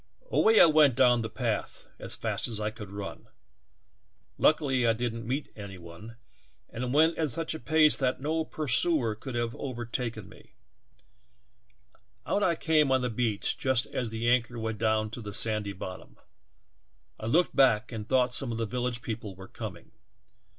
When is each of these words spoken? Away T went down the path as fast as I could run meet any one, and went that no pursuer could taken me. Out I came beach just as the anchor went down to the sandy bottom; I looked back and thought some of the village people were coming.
Away 0.31 0.55
T 0.55 0.65
went 0.65 0.95
down 0.95 1.21
the 1.21 1.29
path 1.29 1.87
as 1.99 2.15
fast 2.15 2.47
as 2.47 2.59
I 2.59 2.71
could 2.71 2.89
run 2.89 3.27
meet 4.39 5.49
any 5.55 5.77
one, 5.77 6.15
and 6.71 6.91
went 6.91 7.17
that 7.17 8.17
no 8.19 8.43
pursuer 8.43 9.13
could 9.13 9.93
taken 9.93 10.27
me. 10.27 10.55
Out 12.25 12.41
I 12.41 12.55
came 12.55 13.15
beach 13.15 13.55
just 13.59 13.85
as 13.85 14.09
the 14.09 14.27
anchor 14.27 14.57
went 14.57 14.79
down 14.79 15.11
to 15.11 15.21
the 15.21 15.35
sandy 15.35 15.73
bottom; 15.73 16.17
I 17.19 17.27
looked 17.27 17.55
back 17.55 17.91
and 17.91 18.09
thought 18.09 18.33
some 18.33 18.51
of 18.51 18.57
the 18.57 18.65
village 18.65 19.03
people 19.03 19.35
were 19.35 19.47
coming. 19.47 19.91